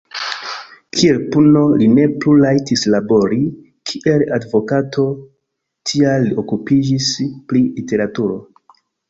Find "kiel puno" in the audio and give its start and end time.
0.99-1.61